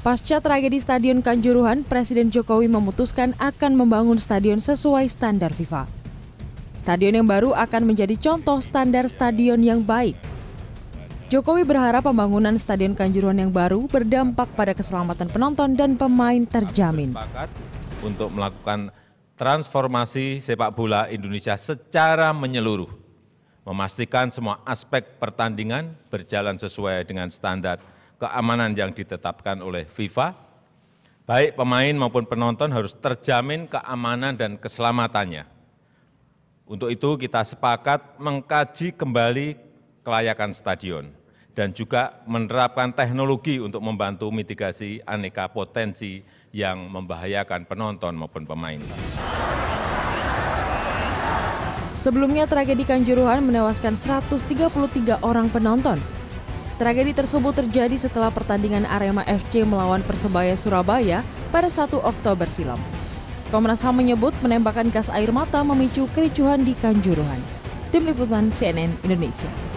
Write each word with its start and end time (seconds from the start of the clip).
Pasca 0.00 0.40
tragedi 0.40 0.80
Stadion 0.80 1.20
Kanjuruhan, 1.20 1.84
Presiden 1.84 2.32
Jokowi 2.32 2.72
memutuskan 2.72 3.36
akan 3.36 3.76
membangun 3.76 4.16
stadion 4.16 4.56
sesuai 4.56 5.04
standar 5.12 5.52
FIFA. 5.52 5.84
Stadion 6.80 7.20
yang 7.20 7.28
baru 7.28 7.52
akan 7.52 7.84
menjadi 7.84 8.16
contoh 8.16 8.64
standar 8.64 9.12
stadion 9.12 9.60
yang 9.60 9.84
baik. 9.84 10.16
Jokowi 11.28 11.68
berharap 11.68 12.08
pembangunan 12.08 12.56
Stadion 12.56 12.96
Kanjuruhan 12.96 13.44
yang 13.44 13.52
baru 13.52 13.84
berdampak 13.92 14.48
pada 14.56 14.72
keselamatan 14.72 15.28
penonton 15.28 15.76
dan 15.76 16.00
pemain 16.00 16.48
terjamin. 16.48 17.12
Untuk 18.00 18.32
melakukan 18.32 18.88
transformasi 19.36 20.40
sepak 20.40 20.80
bola 20.80 21.12
Indonesia 21.12 21.60
secara 21.60 22.32
menyeluruh, 22.32 22.88
memastikan 23.68 24.32
semua 24.32 24.64
aspek 24.64 25.20
pertandingan 25.20 25.92
berjalan 26.08 26.56
sesuai 26.56 27.04
dengan 27.04 27.28
standar 27.28 27.99
keamanan 28.20 28.76
yang 28.76 28.92
ditetapkan 28.92 29.64
oleh 29.64 29.88
FIFA, 29.88 30.36
baik 31.24 31.56
pemain 31.56 31.96
maupun 31.96 32.28
penonton 32.28 32.68
harus 32.68 32.92
terjamin 32.92 33.64
keamanan 33.64 34.36
dan 34.36 34.60
keselamatannya. 34.60 35.48
Untuk 36.68 36.92
itu 36.92 37.16
kita 37.16 37.42
sepakat 37.42 38.20
mengkaji 38.20 38.94
kembali 38.94 39.58
kelayakan 40.04 40.52
stadion 40.54 41.10
dan 41.56 41.74
juga 41.74 42.22
menerapkan 42.28 42.94
teknologi 42.94 43.58
untuk 43.58 43.82
membantu 43.82 44.30
mitigasi 44.30 45.02
aneka 45.02 45.50
potensi 45.50 46.22
yang 46.54 46.86
membahayakan 46.86 47.66
penonton 47.66 48.14
maupun 48.14 48.46
pemain. 48.46 48.78
Sebelumnya 51.98 52.48
tragedi 52.48 52.86
Kanjuruhan 52.86 53.44
menewaskan 53.44 53.92
133 53.92 55.20
orang 55.20 55.52
penonton 55.52 56.00
Tragedi 56.80 57.12
tersebut 57.12 57.52
terjadi 57.52 57.92
setelah 57.92 58.32
pertandingan 58.32 58.88
Arema 58.88 59.20
FC 59.28 59.68
melawan 59.68 60.00
Persebaya 60.00 60.56
Surabaya 60.56 61.20
pada 61.52 61.68
1 61.68 61.92
Oktober 61.92 62.48
silam. 62.48 62.80
Komnas 63.52 63.84
HAM 63.84 64.00
menyebut 64.00 64.32
menembakkan 64.40 64.88
gas 64.88 65.12
air 65.12 65.28
mata 65.28 65.60
memicu 65.60 66.08
kericuhan 66.16 66.64
di 66.64 66.72
Kanjuruhan. 66.72 67.36
Tim 67.92 68.08
Liputan 68.08 68.48
CNN 68.48 68.96
Indonesia. 69.04 69.69